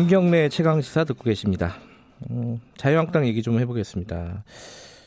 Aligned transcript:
김경래 0.00 0.48
최강 0.48 0.80
시사 0.80 1.04
듣고 1.04 1.24
계십니다. 1.24 1.74
음, 2.30 2.58
자유한국당 2.78 3.26
얘기 3.26 3.42
좀 3.42 3.60
해보겠습니다. 3.60 4.44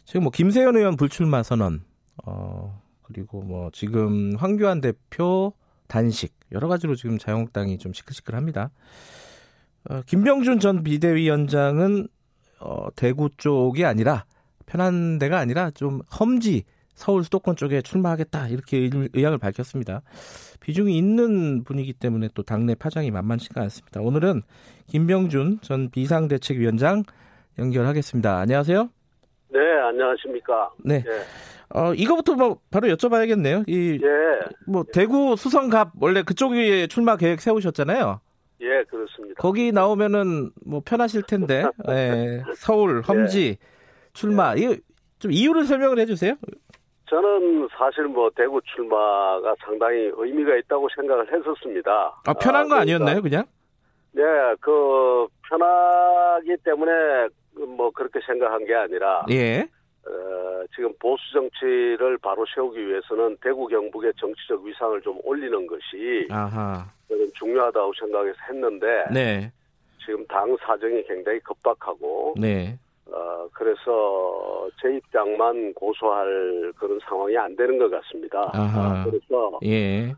지금 0.05 0.21
뭐 0.21 0.31
김세현 0.31 0.77
의원 0.77 0.97
불출마 0.97 1.41
선언, 1.41 1.81
어, 2.23 2.79
그리고 3.01 3.41
뭐 3.41 3.71
지금 3.73 4.35
황교안 4.35 4.81
대표 4.81 5.53
단식 5.87 6.35
여러 6.51 6.67
가지로 6.67 6.93
지금 6.95 7.17
자유한국당이 7.17 7.79
좀 7.79 7.91
시끌시끌합니다. 7.91 8.69
어, 9.89 10.01
김병준 10.05 10.59
전 10.59 10.83
비대위원장은 10.83 12.07
어, 12.59 12.87
대구 12.95 13.31
쪽이 13.35 13.85
아니라 13.85 14.25
편한 14.67 15.17
데가 15.17 15.39
아니라 15.39 15.71
좀 15.71 16.03
험지 16.19 16.65
서울 16.95 17.23
수도권 17.23 17.55
쪽에 17.55 17.81
출마하겠다 17.81 18.49
이렇게 18.49 18.89
의향을 19.13 19.37
밝혔습니다. 19.37 20.01
비중이 20.61 20.97
있는 20.97 21.63
분이기 21.63 21.93
때문에 21.93 22.29
또 22.33 22.43
당내 22.43 22.75
파장이 22.75 23.11
만만치가 23.11 23.61
않습니다. 23.61 24.01
오늘은 24.01 24.41
김병준 24.87 25.59
전 25.61 25.89
비상대책위원장 25.89 27.03
연결하겠습니다. 27.59 28.37
안녕하세요. 28.37 28.89
네, 29.49 29.59
안녕하십니까. 29.59 30.71
네. 30.83 31.03
예. 31.05 31.79
어, 31.79 31.93
이거부터 31.93 32.35
뭐 32.35 32.59
바로 32.71 32.87
여쭤봐야겠네요. 32.87 33.67
이, 33.67 33.99
예. 34.01 34.39
뭐, 34.67 34.83
대구 34.91 35.35
수성갑, 35.35 35.93
원래 35.99 36.21
그쪽에 36.21 36.87
출마 36.87 37.17
계획 37.17 37.41
세우셨잖아요. 37.41 38.19
예, 38.61 38.83
그렇습니다. 38.89 39.35
거기 39.41 39.71
나오면은 39.71 40.51
뭐 40.65 40.81
편하실 40.85 41.23
텐데, 41.23 41.65
예, 41.89 42.43
서울, 42.55 43.01
험지, 43.01 43.47
예. 43.47 43.57
출마, 44.13 44.55
예. 44.57 44.77
좀 45.19 45.31
이유를 45.31 45.65
설명을 45.65 45.99
해주세요. 45.99 46.35
저는 47.13 47.67
사실 47.77 48.05
뭐 48.05 48.31
대구 48.35 48.59
출마가 48.63 49.53
상당히 49.63 50.09
의미가 50.15 50.55
있다고 50.57 50.87
생각을 50.95 51.31
했었습니다. 51.31 52.21
아 52.25 52.33
편한 52.33 52.67
거 52.67 52.75
아, 52.75 52.79
아니었나요, 52.79 53.21
그냥? 53.21 53.45
네, 54.13 54.23
그 54.59 55.27
편하기 55.47 56.57
때문에 56.63 56.91
뭐 57.77 57.91
그렇게 57.91 58.19
생각한 58.25 58.65
게 58.65 58.73
아니라, 58.73 59.25
예. 59.29 59.61
어, 60.07 60.63
지금 60.75 60.91
보수 60.99 61.21
정치를 61.33 62.17
바로 62.17 62.45
세우기 62.55 62.83
위해서는 62.87 63.37
대구 63.43 63.67
경북의 63.67 64.13
정치적 64.19 64.63
위상을 64.63 64.99
좀 65.03 65.19
올리는 65.23 65.67
것이 65.67 66.27
아하. 66.31 66.83
저는 67.09 67.29
중요하다고 67.35 67.93
생각해서 67.99 68.37
했는데, 68.49 68.87
네. 69.13 69.51
지금 70.03 70.25
당 70.25 70.57
사정이 70.65 71.03
굉장히 71.03 71.39
급박하고, 71.41 72.33
네. 72.39 72.79
어, 73.13 73.47
그래서 73.53 74.67
제 74.81 74.95
입장만 74.95 75.73
고소할 75.75 76.73
그런 76.77 76.99
상황이 77.07 77.37
안 77.37 77.55
되는 77.55 77.77
것 77.77 77.89
같습니다. 77.91 78.49
아, 78.53 79.05
그래서 79.05 79.59
예. 79.63 80.11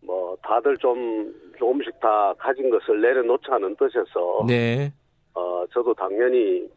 뭐 0.00 0.36
다들 0.42 0.76
좀 0.78 1.34
조금씩 1.58 1.98
다 2.00 2.32
가진 2.38 2.70
것을 2.70 3.00
내려놓자는 3.00 3.74
뜻에서 3.76 4.44
네. 4.46 4.92
어, 5.34 5.64
저도 5.72 5.92
당연히 5.94 6.68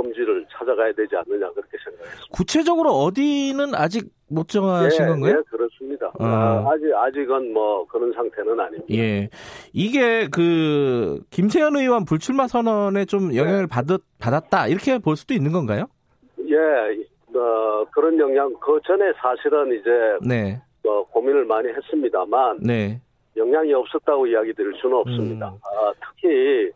뭐 0.00 0.02
험지를 0.02 0.46
찾아가야 0.50 0.92
되지 0.92 1.14
않느냐 1.16 1.50
그렇게 1.52 1.76
생각했습니다. 1.84 2.28
구체적으로 2.32 2.90
어디는 2.90 3.74
아직 3.74 4.10
못 4.28 4.48
정하신 4.48 5.04
네, 5.04 5.10
건가요? 5.10 5.36
네, 5.36 5.42
그렇습니다. 5.50 6.12
아. 6.18 6.64
아직 6.72 6.92
아직은 6.94 7.52
뭐 7.52 7.86
그런 7.86 8.12
상태는 8.12 8.58
아닙니다. 8.58 8.86
예, 8.92 9.28
이게 9.72 10.28
그 10.28 11.20
김세현 11.30 11.76
의원 11.76 12.04
불출마 12.04 12.46
선언에 12.48 13.04
좀 13.04 13.34
영향을 13.34 13.62
네. 13.62 13.66
받았 13.66 14.00
받았다 14.18 14.68
이렇게 14.68 14.98
볼 14.98 15.16
수도 15.16 15.34
있는 15.34 15.52
건가요? 15.52 15.86
예, 16.48 16.56
어, 17.36 17.84
그런 17.92 18.18
영향 18.18 18.52
그 18.60 18.80
전에 18.86 19.12
사실은 19.20 19.72
이제 19.78 19.90
네. 20.26 20.60
어, 20.86 21.04
고민을 21.04 21.44
많이 21.44 21.68
했습니다만 21.68 22.60
네. 22.62 23.00
영향이 23.36 23.72
없었다고 23.72 24.26
이야기 24.26 24.52
드릴 24.54 24.72
수는 24.80 24.96
없습니다. 24.96 25.48
음. 25.48 25.58
아, 25.62 25.92
특히 26.00 26.70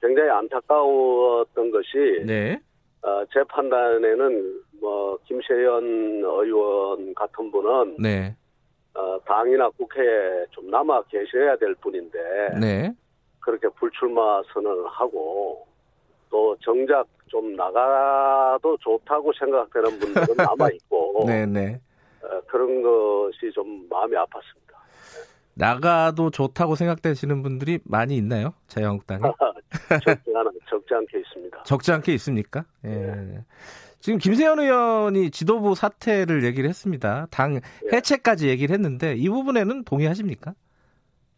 굉장히 0.00 0.30
안타까웠던 0.30 1.70
것이 1.70 2.24
네. 2.26 2.60
어, 3.02 3.24
제 3.32 3.42
판단에는 3.44 4.62
뭐 4.80 5.18
김세현 5.24 6.22
의원 6.24 7.14
같은 7.14 7.50
분은 7.50 7.96
네. 7.98 8.36
어, 8.94 9.18
당이나 9.24 9.68
국회에 9.70 10.46
좀 10.50 10.70
남아 10.70 11.02
계셔야 11.04 11.56
될 11.56 11.74
분인데 11.76 12.18
네. 12.60 12.94
그렇게 13.40 13.68
불출마 13.68 14.42
선언을 14.52 14.86
하고 14.88 15.66
또 16.30 16.56
정작 16.60 17.06
좀 17.28 17.54
나가도 17.54 18.76
좋다고 18.78 19.32
생각되는 19.38 19.98
분들은 19.98 20.26
남아 20.36 20.70
있고 20.74 21.24
네, 21.26 21.46
네. 21.46 21.80
어, 22.22 22.40
그런 22.46 22.82
것이 22.82 23.52
좀 23.52 23.86
마음이 23.88 24.14
아팠습니다. 24.16 24.66
나가도 25.54 26.30
좋다고 26.30 26.74
생각되시는 26.74 27.42
분들이 27.42 27.78
많이 27.84 28.16
있나요? 28.16 28.52
자유한국당에? 28.66 29.22
적지, 29.88 30.30
않, 30.34 30.46
적지 30.68 30.94
않게 30.94 31.18
있습니다. 31.20 31.62
적지 31.64 31.92
않게 31.92 32.14
있습니까? 32.14 32.64
예. 32.84 32.88
네. 32.88 33.44
지금 34.00 34.18
김세현 34.18 34.60
의원이 34.60 35.30
지도부 35.30 35.74
사퇴를 35.74 36.44
얘기를 36.44 36.68
했습니다. 36.68 37.26
당 37.30 37.54
네. 37.54 37.60
해체까지 37.92 38.48
얘기를 38.48 38.72
했는데 38.74 39.14
이 39.14 39.28
부분에는 39.28 39.84
동의하십니까? 39.84 40.54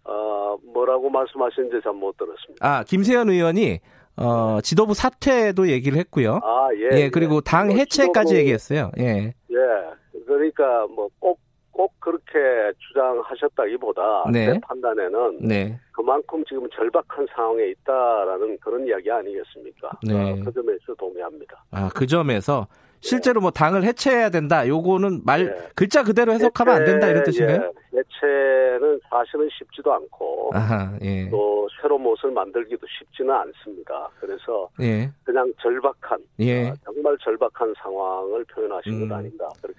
어, 0.04 0.56
뭐라고 0.74 1.08
말씀하시는지 1.08 1.80
잘 1.82 1.92
못 1.92 2.16
들었습니다. 2.16 2.66
아, 2.66 2.84
김세현 2.84 3.30
의원이 3.30 3.80
어, 4.16 4.60
지도부 4.62 4.94
사퇴도 4.94 5.68
얘기를 5.68 5.98
했고요. 5.98 6.40
아, 6.42 6.68
예. 6.74 7.00
예 7.00 7.10
그리고 7.10 7.36
예. 7.36 7.40
당뭐 7.44 7.76
해체까지 7.76 8.28
지도부, 8.28 8.38
얘기했어요. 8.40 8.90
예. 8.98 9.34
예. 9.50 10.18
그러니까 10.26 10.86
뭐 10.88 11.08
꼭 11.20 11.38
꼭 11.78 11.92
그렇게 12.00 12.72
주장하셨다기보다 12.88 14.24
네. 14.32 14.46
제 14.46 14.60
판단에는 14.62 15.38
네. 15.46 15.78
그만큼 15.92 16.44
지금 16.48 16.68
절박한 16.70 17.28
상황에 17.32 17.68
있다라는 17.68 18.58
그런 18.58 18.84
이야기 18.84 19.08
아니겠습니까? 19.08 19.92
네. 20.02 20.12
어, 20.12 20.36
그 20.44 20.52
점에서 20.52 20.92
동의합니다. 20.98 21.62
아, 21.70 21.88
그 21.94 22.04
점에서 22.04 22.66
실제로 22.98 23.40
뭐 23.40 23.52
당을 23.52 23.84
해체해야 23.84 24.30
된다. 24.30 24.66
요거는 24.66 25.20
말 25.24 25.46
네. 25.46 25.68
글자 25.76 26.02
그대로 26.02 26.32
해석하면 26.32 26.74
해체, 26.74 26.82
안 26.82 26.84
된다 26.84 27.06
이런 27.06 27.22
뜻인가요? 27.22 27.72
예, 27.94 27.98
해체는 27.98 29.00
사실은 29.08 29.48
쉽지도 29.56 29.92
않고 29.92 30.50
아하, 30.54 30.98
예. 31.02 31.30
또 31.30 31.68
새로운 31.80 32.02
무엇을 32.02 32.32
만들기도 32.32 32.84
쉽지는 32.88 33.32
않습니다. 33.32 34.08
그래서 34.18 34.68
예. 34.80 35.08
그냥 35.22 35.52
절박한 35.62 36.18
예. 36.40 36.70
어, 36.70 36.74
정말 36.84 37.16
절박한 37.18 37.72
상황을 37.80 38.44
표현하신 38.46 38.94
음. 38.94 39.08
것 39.08 39.14
아닌가 39.14 39.48
그렇게. 39.62 39.78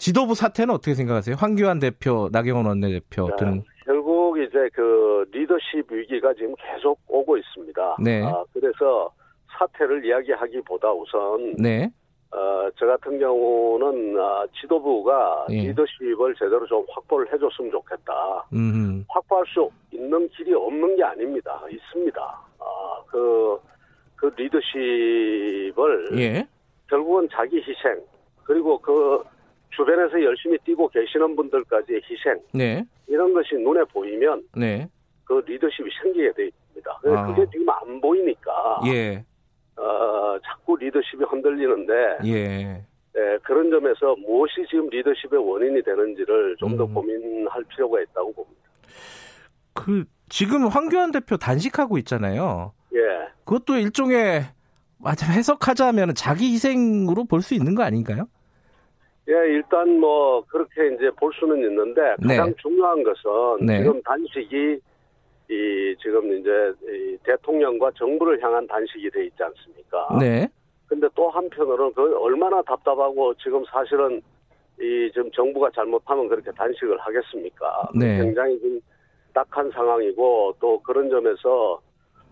지도부 0.00 0.34
사태는 0.34 0.74
어떻게 0.74 0.94
생각하세요? 0.94 1.36
황교안 1.38 1.78
대표, 1.78 2.30
나경원 2.32 2.64
원내대표 2.64 3.36
등 3.36 3.62
결국 3.84 4.38
이제 4.38 4.70
그 4.72 5.26
리더십 5.30 5.92
위기가 5.92 6.32
지금 6.32 6.54
계속 6.56 6.98
오고 7.06 7.36
있습니다. 7.36 7.96
네. 8.02 8.24
아, 8.24 8.42
그래서 8.54 9.12
사태를 9.58 10.04
이야기하기보다 10.06 10.90
우선 10.92 11.54
네. 11.56 11.90
어, 12.32 12.70
저 12.78 12.86
같은 12.86 13.18
경우는 13.18 14.18
어, 14.18 14.46
지도부가 14.58 15.46
예. 15.50 15.68
리더십을 15.68 16.34
제대로 16.36 16.66
좀 16.66 16.86
확보를 16.88 17.30
해줬으면 17.30 17.70
좋겠다. 17.70 18.46
음흠. 18.54 19.04
확보할 19.08 19.44
수 19.48 19.68
있는 19.92 20.26
길이 20.30 20.54
없는 20.54 20.96
게 20.96 21.04
아닙니다. 21.04 21.60
있습니다. 21.70 22.20
아, 22.58 23.02
그, 23.06 23.58
그 24.16 24.32
리더십을 24.34 26.18
예. 26.18 26.46
결국은 26.88 27.28
자기 27.32 27.58
희생 27.58 28.00
그리고 28.44 28.78
그 28.78 29.22
주변에서 29.70 30.22
열심히 30.22 30.58
뛰고 30.64 30.88
계시는 30.88 31.36
분들까지의 31.36 32.02
희생 32.08 32.40
네. 32.52 32.84
이런 33.06 33.32
것이 33.32 33.54
눈에 33.54 33.84
보이면 33.84 34.44
네. 34.56 34.88
그 35.24 35.42
리더십이 35.46 35.88
생기게 36.02 36.32
돼 36.32 36.46
있습니다. 36.48 37.00
아. 37.06 37.26
그게 37.26 37.46
지금 37.52 37.68
안 37.68 38.00
보이니까 38.00 38.80
예. 38.86 39.24
어, 39.76 40.38
자꾸 40.44 40.76
리더십이 40.76 41.24
흔들리는데 41.24 41.92
예. 42.26 42.84
예, 43.16 43.38
그런 43.42 43.70
점에서 43.70 44.14
무엇이 44.16 44.64
지금 44.70 44.88
리더십의 44.88 45.38
원인이 45.38 45.82
되는지를 45.82 46.56
좀더 46.58 46.84
음. 46.84 46.94
고민할 46.94 47.64
필요가 47.64 48.00
있다고 48.00 48.32
봅니다. 48.32 48.60
그 49.74 50.04
지금 50.28 50.66
황교안 50.66 51.10
대표 51.10 51.36
단식하고 51.36 51.98
있잖아요. 51.98 52.72
예. 52.94 52.98
그것도 53.44 53.76
일종의 53.76 54.44
맞아 54.98 55.26
해석하자면 55.26 56.14
자기 56.14 56.52
희생으로 56.52 57.24
볼 57.24 57.42
수 57.42 57.54
있는 57.54 57.74
거 57.74 57.82
아닌가요? 57.82 58.28
예, 59.30 59.52
일단 59.52 60.00
뭐 60.00 60.42
그렇게 60.48 60.94
이제 60.94 61.08
볼 61.12 61.32
수는 61.38 61.58
있는데 61.58 62.16
가장 62.20 62.46
네. 62.48 62.54
중요한 62.60 63.02
것은 63.04 63.64
네. 63.64 63.78
지금 63.78 64.02
단식이 64.02 64.80
이 65.50 65.96
지금 66.02 66.32
이제 66.36 66.72
이 66.82 67.16
대통령과 67.24 67.92
정부를 67.96 68.42
향한 68.42 68.66
단식이 68.66 69.08
돼 69.10 69.26
있지 69.26 69.42
않습니까? 69.42 70.18
네. 70.18 70.48
근데 70.88 71.06
또 71.14 71.30
한편으로는 71.30 71.92
그 71.94 72.18
얼마나 72.18 72.60
답답하고 72.62 73.32
지금 73.34 73.64
사실은 73.70 74.20
이 74.80 75.10
지금 75.12 75.30
정부가 75.30 75.70
잘못하면 75.70 76.28
그렇게 76.28 76.50
단식을 76.50 76.98
하겠습니까? 76.98 77.88
네. 77.94 78.18
굉장히 78.18 78.58
좀 78.60 78.80
딱한 79.32 79.70
상황이고 79.70 80.56
또 80.58 80.80
그런 80.80 81.08
점에서 81.08 81.80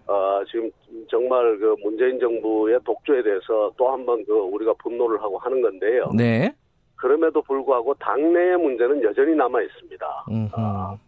어 0.09 0.43
지금 0.51 0.69
정말 1.09 1.59
그 1.59 1.77
문재인 1.83 2.19
정부의 2.19 2.81
독조에 2.85 3.23
대해서 3.23 3.71
또 3.77 3.93
한번 3.93 4.25
그 4.25 4.33
우리가 4.33 4.73
분노를 4.83 5.21
하고 5.23 5.39
하는 5.39 5.63
건데요. 5.63 6.11
네. 6.17 6.53
그럼에도 6.99 7.41
불구하고 7.43 7.95
당내의 7.95 8.59
문제는 8.59 9.03
여전히 9.03 9.35
남아 9.35 9.63
있습니다. 9.63 10.07
어, 10.53 10.99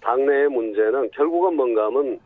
당내의 0.00 0.48
문제는 0.48 1.10
결국은 1.10 1.54
뭔가 1.54 1.86
하면 1.86 2.18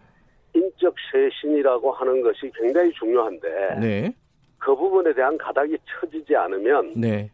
인적 0.54 0.94
쇄신이라고 1.12 1.92
하는 1.92 2.22
것이 2.22 2.50
굉장히 2.54 2.92
중요한데 2.92 3.78
네. 3.80 4.14
그 4.58 4.74
부분에 4.74 5.12
대한 5.12 5.36
가닥이 5.38 5.76
쳐지지 5.86 6.36
않으면 6.36 6.92
네. 6.96 7.30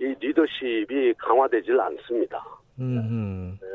이 0.00 0.04
리더십이 0.20 1.14
강화되질 1.18 1.78
않습니다. 1.80 2.44
음. 2.78 3.58
네. 3.60 3.68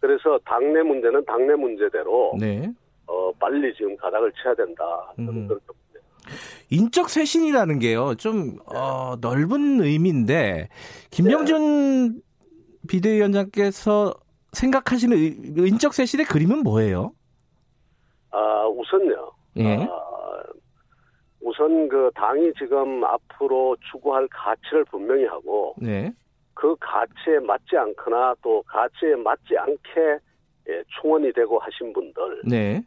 그래서 0.00 0.38
당내 0.44 0.82
문제는 0.82 1.24
당내 1.24 1.54
문제대로 1.54 2.36
네. 2.38 2.72
어, 3.06 3.32
빨리 3.32 3.74
지금 3.74 3.96
가닥을 3.96 4.32
쳐야 4.32 4.54
된다. 4.54 4.84
저는 5.16 5.28
음. 5.28 5.48
그렇게 5.48 5.64
인적 6.70 7.08
쇄신이라는 7.08 7.78
게요, 7.78 8.14
좀, 8.16 8.58
어, 8.66 9.16
넓은 9.20 9.80
의미인데, 9.80 10.68
김병준 11.10 12.14
네. 12.14 12.20
비대위원장께서 12.88 14.14
생각하시는 14.52 15.16
인적 15.66 15.94
쇄신의 15.94 16.26
그림은 16.26 16.62
뭐예요? 16.62 17.12
아, 18.30 18.66
우선요. 18.66 19.32
예. 19.58 19.76
아, 19.84 20.42
우선 21.40 21.88
그 21.88 22.10
당이 22.14 22.52
지금 22.58 23.04
앞으로 23.04 23.76
추구할 23.90 24.28
가치를 24.30 24.84
분명히 24.84 25.24
하고, 25.24 25.74
네. 25.78 26.12
그 26.54 26.74
가치에 26.80 27.38
맞지 27.40 27.76
않거나 27.76 28.34
또 28.42 28.62
가치에 28.62 29.14
맞지 29.16 29.56
않게 29.56 30.18
예, 30.70 30.82
충원이 31.00 31.32
되고 31.32 31.58
하신 31.58 31.92
분들, 31.92 32.42
네. 32.44 32.84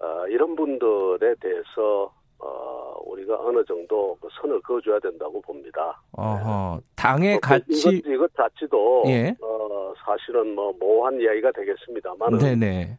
어, 0.00 0.26
이런 0.28 0.56
분들에 0.56 1.34
대해서 1.40 2.12
어, 2.42 2.94
우리가 3.04 3.36
어느 3.38 3.64
정도 3.64 4.16
그 4.20 4.28
선을 4.40 4.60
그어줘야 4.62 4.98
된다고 4.98 5.40
봅니다. 5.42 6.00
어허, 6.12 6.80
당의 6.96 7.36
어, 7.36 7.40
가치 7.40 7.64
이것, 7.68 8.10
이것 8.10 8.34
자체도 8.34 9.04
예. 9.08 9.34
어, 9.40 9.92
사실은 10.04 10.54
뭐 10.54 10.72
모호한 10.78 11.20
이야기가 11.20 11.52
되겠습니다만, 11.52 12.38
네네. 12.38 12.98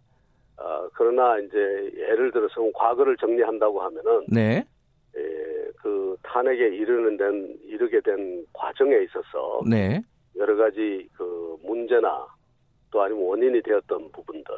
어, 0.57 0.87
그러나 0.93 1.39
이제 1.39 1.57
예를 1.97 2.31
들어서 2.31 2.61
과거를 2.73 3.17
정리한다고 3.17 3.81
하면은, 3.81 4.25
네. 4.27 4.63
예, 5.17 5.71
그 5.81 6.15
탄핵에 6.21 6.67
이르는 6.67 7.17
된 7.17 7.57
이르게 7.63 7.99
된 8.01 8.45
과정에 8.53 8.95
있어서, 9.03 9.61
네. 9.67 10.01
여러 10.37 10.55
가지 10.55 11.09
그 11.17 11.57
문제나 11.63 12.25
또 12.91 13.01
아니면 13.01 13.23
원인이 13.23 13.61
되었던 13.61 14.11
부분들, 14.11 14.53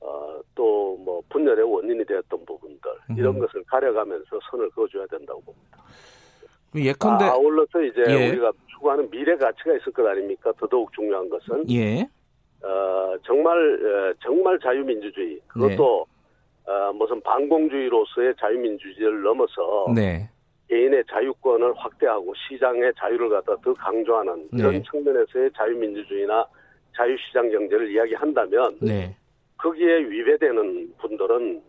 어, 0.00 0.40
또 0.54 0.88
뭐 1.08 1.22
분열의 1.30 1.64
원인이 1.64 2.04
되었던 2.04 2.44
부분들 2.44 2.90
음흠. 3.10 3.18
이런 3.18 3.38
것을 3.38 3.64
가려가면서 3.64 4.38
선을 4.50 4.68
그어줘야 4.70 5.06
된다고 5.06 5.40
봅니다. 5.40 5.78
예컨대 6.76 7.24
아, 7.24 7.30
아울러서 7.32 7.82
이제 7.82 8.04
예. 8.08 8.28
우리가 8.28 8.52
추구하는 8.66 9.08
미래 9.08 9.36
가치가 9.36 9.74
있을 9.74 9.90
것 9.92 10.06
아닙니까? 10.06 10.52
더더욱 10.58 10.92
중요한 10.92 11.28
것은 11.30 11.70
예. 11.70 12.02
어, 12.62 13.14
정말 13.24 13.56
어, 13.56 14.14
정말 14.22 14.58
자유민주주의 14.58 15.40
그것도 15.46 16.06
네. 16.66 16.72
어, 16.72 16.92
무슨 16.92 17.20
반공주의로서의 17.22 18.34
자유민주주의를 18.38 19.22
넘어서 19.22 19.90
네. 19.94 20.28
개인의 20.68 21.04
자유권을 21.10 21.72
확대하고 21.74 22.34
시장의 22.34 22.92
자유를 22.98 23.30
갖다 23.30 23.56
더 23.62 23.72
강조하는 23.72 24.48
이런 24.52 24.72
네. 24.72 24.82
측면에서의 24.90 25.50
자유민주주의나 25.56 26.44
자유시장 26.98 27.50
경제를 27.50 27.90
이야기한다면 27.92 28.78
네. 28.82 29.16
거기에 29.56 29.98
위배되는 29.98 30.94
분들은 30.98 31.62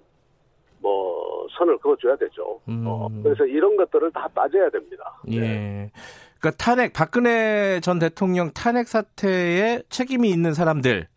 뭐 0.82 1.48
선을 1.58 1.78
그어줘야 1.78 2.16
되죠. 2.16 2.60
음. 2.68 2.84
어, 2.88 3.10
그래서 3.24 3.46
이런 3.46 3.76
것들을 3.76 4.12
다 4.12 4.28
따져야 4.34 4.70
됩니다. 4.70 5.22
예. 5.28 5.40
네. 5.40 5.92
그러니까 6.40 6.64
탄핵 6.64 6.94
박근혜 6.94 7.80
전 7.82 8.00
대통령 8.00 8.52
탄핵 8.54 8.88
사태에 8.88 9.84
책임이 9.90 10.30
있는 10.30 10.54
사람들. 10.54 11.08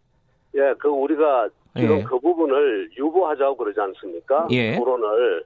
예, 0.55 0.75
그 0.79 0.89
우리가 0.89 1.49
지금 1.77 2.01
예. 2.01 2.03
그 2.03 2.19
부분을 2.19 2.91
유보하자고 2.97 3.57
그러지 3.57 3.81
않습니까? 3.81 4.49
예. 4.51 4.77
토론을 4.77 5.45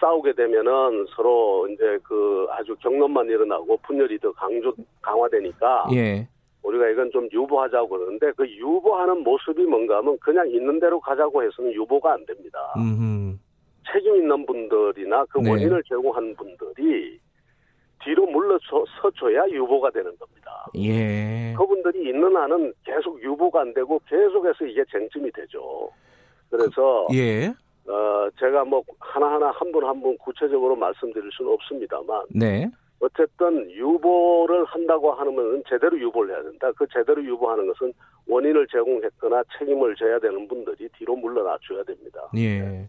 싸우게 0.00 0.34
되면은 0.34 1.06
서로 1.14 1.68
이제 1.68 1.98
그 2.02 2.46
아주 2.50 2.74
경론만 2.80 3.26
일어나고 3.28 3.76
분열이 3.86 4.18
더 4.18 4.32
강조 4.32 4.74
강화되니까 5.00 5.86
예. 5.94 6.28
우리가 6.82 6.88
이건 6.90 7.10
좀 7.12 7.28
유보하자고 7.32 7.88
그러는데 7.88 8.32
그 8.32 8.48
유보하는 8.48 9.22
모습이 9.22 9.64
뭔가 9.64 9.98
하면 9.98 10.18
그냥 10.18 10.48
있는 10.50 10.80
대로 10.80 10.98
가자고 11.00 11.42
해서는 11.42 11.72
유보가 11.72 12.12
안 12.14 12.26
됩니다. 12.26 12.58
음흠. 12.76 13.36
책임 13.92 14.16
있는 14.16 14.44
분들이나 14.46 15.24
그 15.26 15.38
네. 15.38 15.50
원인을 15.50 15.82
제공한 15.88 16.34
분들이 16.36 17.18
뒤로 18.04 18.26
물러서줘야 18.26 19.48
유보가 19.50 19.90
되는 19.90 20.10
겁니다. 20.18 20.66
예. 20.76 21.54
그분들이 21.56 22.08
있는 22.08 22.36
한은 22.36 22.72
계속 22.84 23.22
유보가 23.22 23.60
안 23.60 23.72
되고 23.74 24.00
계속해서 24.08 24.64
이게 24.66 24.82
쟁점이 24.90 25.30
되죠. 25.32 25.88
그래서 26.50 27.06
그, 27.10 27.16
예. 27.16 27.46
어 27.86 28.28
제가 28.38 28.64
뭐 28.64 28.82
하나하나 28.98 29.50
한 29.50 29.70
분 29.72 29.84
한 29.84 30.00
분 30.00 30.16
구체적으로 30.18 30.74
말씀드릴 30.76 31.30
수는 31.32 31.52
없습니다만 31.52 32.24
네. 32.34 32.68
어쨌든 33.02 33.68
유보를 33.72 34.64
한다고 34.64 35.12
하면 35.12 35.62
제대로 35.68 35.98
유보를 35.98 36.34
해야 36.34 36.42
된다. 36.44 36.70
그 36.76 36.86
제대로 36.92 37.22
유보하는 37.24 37.66
것은 37.66 37.92
원인을 38.28 38.68
제공했거나 38.68 39.42
책임을 39.58 39.96
져야 39.96 40.20
되는 40.20 40.46
분들이 40.46 40.88
뒤로 40.96 41.16
물러나 41.16 41.58
줘야 41.66 41.82
됩니다. 41.82 42.20
예. 42.36 42.88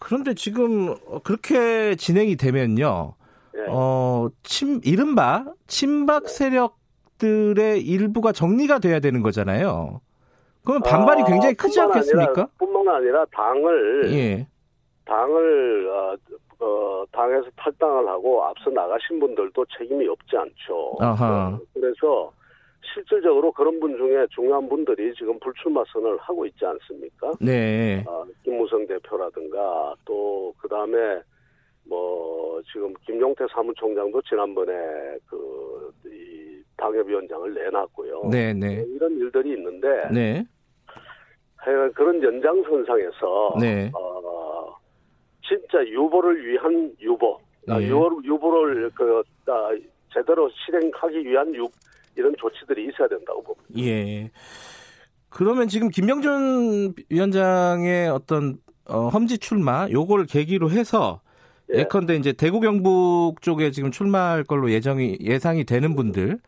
그런데 0.00 0.34
지금 0.34 0.96
그렇게 1.22 1.94
진행이 1.94 2.34
되면요. 2.34 3.14
예. 3.56 3.66
어, 3.68 4.28
침, 4.42 4.80
이른바 4.84 5.44
친박 5.68 6.24
네. 6.24 6.28
세력들의 6.28 7.80
일부가 7.80 8.32
정리가 8.32 8.80
돼야 8.80 8.98
되는 8.98 9.22
거잖아요. 9.22 10.00
그러면 10.64 10.82
반발이 10.82 11.22
아, 11.22 11.26
굉장히 11.26 11.54
크지 11.54 11.80
않겠습니까? 11.80 12.30
아니라, 12.32 12.48
뿐만 12.58 12.88
아니라 12.88 13.24
당을 13.26 14.12
예. 14.12 14.48
당을 15.04 15.88
어, 15.90 16.16
어, 16.60 17.04
당에서 17.12 17.48
탈당을 17.56 18.08
하고 18.08 18.44
앞서 18.44 18.70
나가신 18.70 19.20
분들도 19.20 19.64
책임이 19.78 20.06
없지 20.08 20.36
않죠. 20.36 20.96
아하. 21.00 21.58
그래서 21.72 22.32
실질적으로 22.94 23.50
그런 23.52 23.80
분 23.80 23.96
중에 23.96 24.26
중요한 24.30 24.68
분들이 24.68 25.12
지금 25.14 25.38
불출마 25.40 25.82
선언을 25.92 26.18
하고 26.18 26.44
있지 26.46 26.64
않습니까? 26.64 27.32
네. 27.40 28.04
어, 28.06 28.24
김무성 28.42 28.86
대표라든가 28.86 29.94
또 30.04 30.44
그 30.58 30.68
다음에 30.68 31.20
뭐 31.86 32.62
지금 32.72 32.94
김용태 33.04 33.44
사무총장도 33.52 34.22
지난번에 34.22 34.72
그 35.28 35.74
이 36.06 36.62
당협위원장을 36.76 37.54
내놨고요. 37.54 38.28
네, 38.30 38.52
네. 38.52 38.84
이런 38.88 39.12
일들이 39.18 39.52
있는데 39.52 39.88
네. 40.12 40.44
그런 41.94 42.22
연장선상에서 42.22 43.56
네. 43.60 43.90
어, 43.94 44.20
진짜 45.46 45.84
유보를 45.86 46.46
위한 46.46 46.92
유보. 47.00 47.38
유보, 47.68 48.20
유보를 48.24 48.90
그 48.94 49.22
아, 49.46 49.70
제대로 50.12 50.50
실행하기 50.64 51.24
위한 51.26 51.54
유, 51.54 51.68
이런 52.16 52.34
조치들이 52.38 52.88
있어야 52.88 53.08
된다고 53.08 53.42
봅니다. 53.42 53.66
예. 53.78 54.30
그러면 55.28 55.68
지금 55.68 55.88
김병준 55.88 56.94
위원장의 57.08 58.08
어떤 58.08 58.58
어, 58.86 59.08
험지 59.08 59.38
출마 59.38 59.88
요걸 59.90 60.26
계기로 60.26 60.70
해서 60.70 61.20
예. 61.72 61.80
예컨대 61.80 62.16
이제 62.16 62.32
대구 62.32 62.60
경북 62.60 63.40
쪽에 63.40 63.70
지금 63.70 63.90
출마할 63.90 64.44
걸로 64.44 64.70
예정이 64.70 65.18
예상이 65.20 65.64
되는 65.64 65.96
분들 65.96 66.38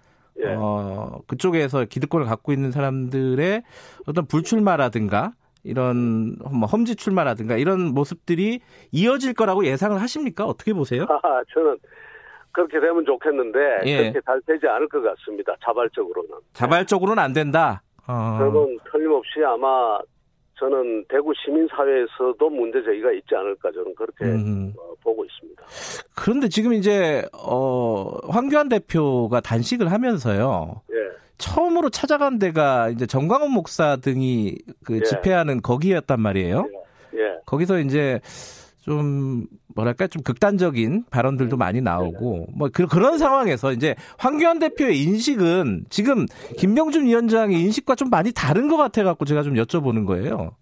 예. 0.44 0.54
어, 0.54 1.22
그쪽에서 1.26 1.86
기득권을 1.86 2.26
갖고 2.26 2.52
있는 2.52 2.70
사람들의 2.70 3.62
어떤 4.06 4.26
불출마라든가 4.26 5.32
이런 5.66 6.36
뭐 6.38 6.66
험지 6.66 6.96
출마라든가 6.96 7.56
이런 7.56 7.92
모습들이 7.94 8.60
이어질 8.92 9.34
거라고 9.34 9.66
예상을 9.66 10.00
하십니까? 10.00 10.44
어떻게 10.46 10.72
보세요? 10.72 11.06
아, 11.22 11.42
저는 11.52 11.76
그렇게 12.52 12.80
되면 12.80 13.04
좋겠는데 13.04 13.58
예. 13.84 13.96
그렇게 13.98 14.20
잘 14.24 14.40
되지 14.46 14.66
않을 14.66 14.88
것 14.88 15.02
같습니다. 15.02 15.54
자발적으로는. 15.64 16.30
자발적으로는 16.54 17.22
안 17.22 17.32
된다. 17.32 17.82
어. 18.06 18.36
저는 18.38 18.78
틀림없이 18.90 19.44
아마 19.44 19.98
저는 20.58 21.04
대구 21.08 21.32
시민 21.34 21.68
사회에서도 21.68 22.48
문제 22.48 22.82
제기가 22.82 23.12
있지 23.12 23.34
않을까 23.34 23.70
저는 23.72 23.94
그렇게 23.94 24.24
음. 24.24 24.72
어, 24.78 24.94
보고 25.02 25.24
있습니다. 25.24 25.62
그런데 26.14 26.48
지금 26.48 26.72
이제 26.72 27.26
어, 27.34 28.16
황교안 28.30 28.68
대표가 28.68 29.40
단식을 29.40 29.92
하면서요. 29.92 30.80
예. 30.92 31.25
처음으로 31.38 31.90
찾아간 31.90 32.38
데가 32.38 32.88
이제 32.90 33.06
정광훈 33.06 33.50
목사 33.50 33.96
등이 33.96 34.56
그 34.84 34.96
예. 34.96 35.00
집회하는 35.02 35.62
거기였단 35.62 36.20
말이에요. 36.20 36.68
예. 37.14 37.18
예. 37.18 37.38
거기서 37.46 37.80
이제 37.80 38.20
좀 38.80 39.46
뭐랄까 39.74 40.06
좀 40.06 40.22
극단적인 40.22 41.06
발언들도 41.10 41.56
많이 41.56 41.80
나오고 41.80 42.46
뭐 42.56 42.68
그, 42.72 42.86
그런 42.86 43.18
상황에서 43.18 43.72
이제 43.72 43.96
황교안 44.18 44.58
대표의 44.58 45.02
인식은 45.02 45.86
지금 45.90 46.26
김병준 46.56 47.06
위원장의 47.06 47.60
인식과 47.60 47.96
좀 47.96 48.08
많이 48.10 48.32
다른 48.32 48.68
것 48.68 48.76
같아 48.76 49.02
갖고 49.02 49.24
제가 49.24 49.42
좀 49.42 49.54
여쭤보는 49.54 50.06
거예요. 50.06 50.52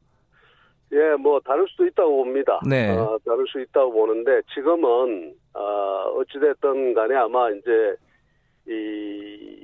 예, 0.92 1.16
뭐 1.16 1.40
다를 1.40 1.66
수도 1.68 1.86
있다고 1.86 2.24
봅니다. 2.24 2.60
네. 2.66 2.90
어, 2.90 3.18
다를 3.24 3.44
수 3.48 3.60
있다고 3.60 3.92
보는데 3.92 4.40
지금은 4.54 5.34
어, 5.52 5.60
어찌됐든 6.18 6.94
간에 6.94 7.14
아마 7.16 7.50
이제 7.50 7.96
이 8.66 9.63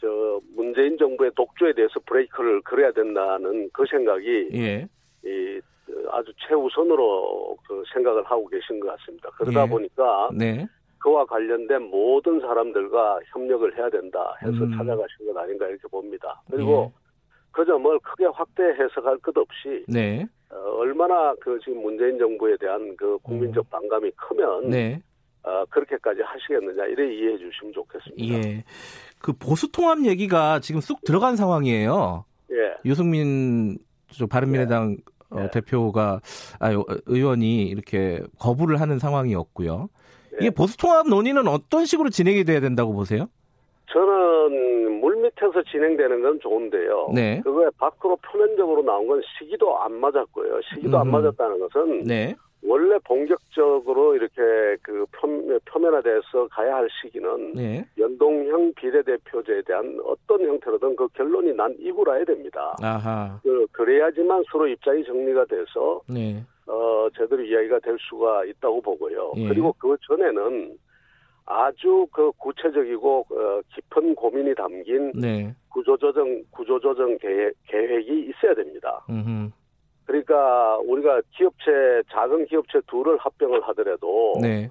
저 0.00 0.40
문재인 0.54 0.96
정부의 0.96 1.30
독주에 1.36 1.72
대해서 1.74 2.00
브레이크를 2.06 2.62
걸어야 2.62 2.90
된다는 2.92 3.68
그 3.72 3.84
생각이 3.90 4.48
예. 4.54 4.88
이 5.24 5.60
아주 6.10 6.32
최우선으로 6.46 7.56
그 7.68 7.82
생각을 7.92 8.24
하고 8.24 8.46
계신 8.48 8.80
것 8.80 8.96
같습니다. 8.96 9.28
그러다 9.30 9.64
예. 9.64 9.68
보니까 9.68 10.30
네. 10.32 10.66
그와 10.98 11.24
관련된 11.26 11.82
모든 11.82 12.40
사람들과 12.40 13.20
협력을 13.32 13.76
해야 13.76 13.88
된다 13.90 14.34
해서 14.42 14.64
음. 14.64 14.76
찾아가신 14.76 15.26
것 15.26 15.36
아닌가 15.36 15.66
이렇게 15.66 15.86
봅니다. 15.88 16.40
그리고 16.50 16.92
예. 16.94 17.00
그 17.52 17.64
점을 17.64 17.98
크게 18.00 18.26
확대 18.26 18.62
해석할 18.62 19.18
것 19.18 19.36
없이 19.36 19.84
네. 19.88 20.26
어, 20.50 20.56
얼마나 20.78 21.34
그 21.40 21.58
지금 21.64 21.82
문재인 21.82 22.18
정부에 22.18 22.56
대한 22.58 22.96
그 22.96 23.18
국민적 23.18 23.66
음. 23.66 23.70
반감이 23.70 24.10
크면 24.12 24.70
네. 24.70 25.02
어, 25.42 25.64
그렇게까지 25.70 26.20
하시겠느냐 26.22 26.84
이래 26.86 27.14
이해해 27.14 27.38
주시면 27.38 27.72
좋겠습니다. 27.72 28.48
예. 28.48 28.64
그 29.18 29.32
보수 29.32 29.70
통합 29.72 30.04
얘기가 30.04 30.60
지금 30.60 30.80
쑥 30.80 31.02
들어간 31.04 31.36
상황이에요. 31.36 32.24
예. 32.52 32.74
유승민 32.84 33.78
바른미래당 34.28 34.96
예. 34.98 35.10
어, 35.30 35.40
네. 35.42 35.50
대표가 35.50 36.20
아 36.58 36.70
의원이 37.06 37.68
이렇게 37.68 38.20
거부를 38.38 38.80
하는 38.80 38.98
상황이었고요. 38.98 39.88
네. 40.32 40.38
이게 40.40 40.50
보수 40.50 40.76
통합 40.76 41.08
논의는 41.08 41.46
어떤 41.46 41.84
식으로 41.84 42.10
진행이 42.10 42.44
돼야 42.44 42.60
된다고 42.60 42.92
보세요? 42.92 43.28
저는 43.92 45.00
물 45.00 45.16
밑에서 45.16 45.62
진행되는 45.70 46.22
건 46.22 46.38
좋은데요. 46.40 47.10
네. 47.14 47.40
그거에 47.42 47.68
밖으로 47.78 48.16
표면적으로 48.16 48.82
나온 48.82 49.06
건 49.06 49.20
시기도 49.38 49.76
안 49.78 49.92
맞았고요. 49.94 50.60
시기도 50.74 50.96
음. 50.96 51.00
안 51.00 51.10
맞았다는 51.10 51.58
것은 51.58 52.04
네. 52.04 52.36
원래 52.62 52.98
본격적으로 53.04 54.14
이렇게 54.14 54.76
그 54.82 55.06
표면화돼서 55.64 56.46
가야 56.50 56.76
할 56.76 56.88
시기는 57.00 57.52
네. 57.54 57.84
연동형 57.98 58.74
비례대표제에 58.74 59.62
대한 59.62 59.98
어떤 60.04 60.42
형태로든 60.42 60.94
그 60.96 61.08
결론이 61.08 61.54
난 61.54 61.74
이후라야 61.78 62.24
됩니다. 62.24 62.76
아하. 62.82 63.40
그, 63.42 63.66
그래야지만 63.72 64.44
서로 64.50 64.66
입장이 64.66 65.04
정리가 65.04 65.46
돼서 65.46 66.02
네. 66.06 66.44
어, 66.66 67.08
제대로 67.16 67.42
이야기가 67.42 67.80
될 67.80 67.96
수가 67.98 68.44
있다고 68.44 68.80
보고요. 68.82 69.32
예. 69.36 69.48
그리고 69.48 69.74
그 69.78 69.96
전에는 70.06 70.76
아주 71.46 72.06
그 72.12 72.30
구체적이고 72.38 73.26
어, 73.30 73.60
깊은 73.74 74.14
고민이 74.14 74.54
담긴 74.54 75.12
네. 75.12 75.52
구조조정 75.70 76.44
구조조정 76.50 77.18
계획, 77.18 77.54
계획이 77.66 78.30
있어야 78.30 78.54
됩니다. 78.54 79.04
음흠. 79.08 79.50
그러니까 80.10 80.78
우리가 80.78 81.22
기업체 81.36 82.02
작은 82.10 82.46
기업체 82.46 82.80
둘을 82.88 83.16
합병을 83.18 83.60
하더라도 83.62 84.34
네. 84.42 84.68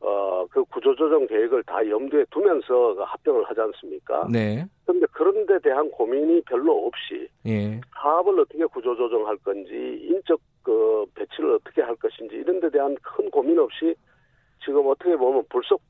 어 0.00 0.30
그 0.50 0.64
구조조정 0.64 1.26
계획을 1.26 1.62
다 1.64 1.86
염두에 1.88 2.24
두면서 2.30 2.94
그 2.94 3.02
합병을 3.02 3.44
하지 3.44 3.60
않습니까? 3.60 4.26
네. 4.30 4.66
그런데 4.84 5.06
그런 5.12 5.46
데 5.46 5.58
대한 5.60 5.88
고민이 5.90 6.42
별로 6.42 6.86
없이 6.86 7.28
예. 7.46 7.80
사업을 7.94 8.38
어떻게 8.40 8.64
구조조정할 8.66 9.36
건지 9.38 9.72
인적 10.02 10.40
그 10.62 11.06
배치를 11.14 11.54
어떻게 11.54 11.82
할 11.82 11.94
것인지 11.96 12.36
이런 12.36 12.60
데 12.60 12.68
대한 12.70 12.94
큰 13.02 13.30
고민 13.30 13.58
없이 13.58 13.94
지금 14.64 14.86
어떻게 14.88 15.16
보면 15.16 15.44
불속 15.48 15.80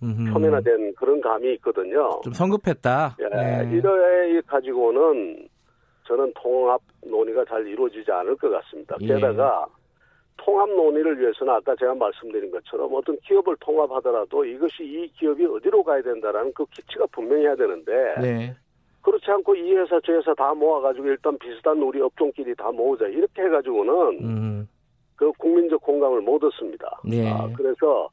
표면화된 0.00 0.94
그런 0.94 1.20
감이 1.20 1.52
있거든요. 1.54 2.20
좀 2.24 2.32
성급했다. 2.32 3.16
예, 3.20 3.28
네. 3.28 3.70
이래 3.76 4.40
가지고는 4.46 5.46
저는 6.10 6.32
통합 6.34 6.80
논의가 7.06 7.44
잘 7.44 7.64
이루어지지 7.64 8.10
않을 8.10 8.34
것 8.34 8.50
같습니다. 8.50 8.96
예. 9.02 9.06
게다가 9.06 9.64
통합 10.36 10.68
논의를 10.68 11.20
위해서는 11.20 11.52
아까 11.52 11.76
제가 11.76 11.94
말씀드린 11.94 12.50
것처럼 12.50 12.92
어떤 12.92 13.16
기업을 13.20 13.54
통합하더라도 13.60 14.44
이것이 14.44 14.82
이 14.82 15.12
기업이 15.12 15.46
어디로 15.46 15.84
가야 15.84 16.02
된다라는 16.02 16.52
그 16.52 16.64
기치가 16.66 17.06
분명히 17.12 17.44
해야 17.44 17.54
되는데 17.54 17.92
네. 18.20 18.56
그렇지 19.02 19.30
않고 19.30 19.54
이 19.54 19.72
회사 19.76 20.00
저 20.04 20.12
회사 20.12 20.34
다 20.34 20.52
모아가지고 20.52 21.06
일단 21.06 21.38
비슷한 21.38 21.80
우리 21.80 22.00
업종끼리 22.00 22.56
다 22.56 22.72
모으자 22.72 23.06
이렇게 23.06 23.42
해가지고는 23.42 23.94
음. 24.20 24.68
그 25.14 25.30
국민적 25.38 25.80
공감을 25.82 26.22
못 26.22 26.42
얻습니다. 26.42 27.00
네. 27.04 27.30
아, 27.30 27.48
그래서 27.56 28.08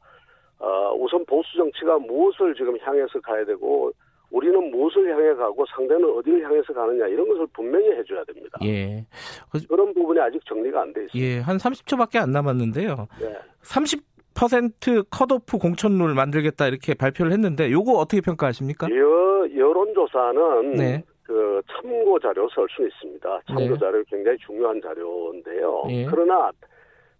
어, 0.60 0.92
우선 0.94 1.24
보수 1.26 1.56
정치가 1.56 1.98
무엇을 1.98 2.54
지금 2.54 2.78
향해서 2.78 3.20
가야 3.20 3.44
되고 3.44 3.90
우리는 4.30 4.70
무엇을 4.70 5.10
향해 5.10 5.34
가고 5.34 5.64
상대는 5.74 6.04
어디를 6.16 6.44
향해서 6.44 6.72
가느냐 6.72 7.06
이런 7.06 7.28
것을 7.28 7.46
분명히 7.52 7.90
해줘야 7.92 8.22
됩니다. 8.24 8.58
예. 8.64 9.04
그런 9.68 9.92
부분이 9.94 10.20
아직 10.20 10.44
정리가 10.46 10.82
안 10.82 10.92
돼 10.92 11.04
있습니다. 11.04 11.26
예, 11.26 11.40
한 11.40 11.56
30초밖에 11.56 12.16
안 12.18 12.32
남았는데요. 12.32 13.08
예. 13.22 13.38
30% 13.62 15.06
컷오프 15.10 15.58
공천룰 15.58 16.14
만들겠다 16.14 16.66
이렇게 16.68 16.94
발표를 16.94 17.32
했는데 17.32 17.70
요거 17.72 17.92
어떻게 17.92 18.20
평가하십니까? 18.20 18.88
여, 18.90 19.48
여론조사는 19.56 20.72
네. 20.72 21.02
그 21.22 21.60
참고 21.72 22.18
자료 22.20 22.48
쓸수 22.50 22.86
있습니다. 22.86 23.40
참고 23.46 23.60
네. 23.60 23.78
자료 23.78 24.02
굉장히 24.04 24.36
중요한 24.38 24.80
자료인데요. 24.82 25.84
예. 25.90 26.06
그러나 26.06 26.50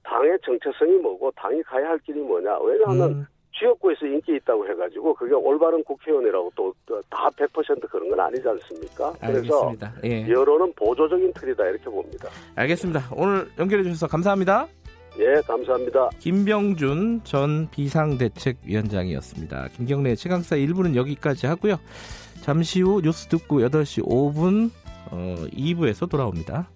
당의 0.03 0.39
정체성이 0.45 0.93
뭐고 0.99 1.31
당이 1.33 1.63
가야 1.65 1.89
할 1.91 1.99
길이 2.01 2.21
뭐냐? 2.21 2.59
왜냐하면 2.61 3.11
음. 3.11 3.27
지역구에서 3.59 4.07
인기 4.07 4.37
있다고 4.37 4.69
해가지고 4.69 5.15
그게 5.15 5.35
올바른 5.35 5.83
국회의원이라고 5.85 6.53
또 6.57 6.75
다 7.11 7.29
100% 7.31 7.89
그런 7.91 8.09
건 8.11 8.21
아니지 8.21 8.49
않습니까? 8.49 9.13
그래서 9.21 9.73
예. 10.05 10.29
여론은 10.29 10.73
보조적인 10.75 11.33
틀이다 11.35 11.65
이렇게 11.67 11.85
봅니다. 11.85 12.29
알겠습니다. 12.55 13.09
오늘 13.15 13.49
연결해 13.59 13.83
주셔서 13.83 14.07
감사합니다. 14.07 14.67
예, 15.19 15.41
감사합니다. 15.47 16.11
김병준 16.21 17.23
전 17.25 17.69
비상대책위원장이었습니다. 17.71 19.69
김경래 19.77 20.15
최강사 20.15 20.57
1부는 20.57 20.95
여기까지 20.95 21.47
하고요. 21.47 21.77
잠시 22.43 22.81
후 22.83 23.01
뉴스 23.03 23.27
듣고 23.27 23.61
8시 23.61 24.05
5분 24.07 24.71
어, 25.11 25.35
2부에서 25.53 26.09
돌아옵니다. 26.09 26.69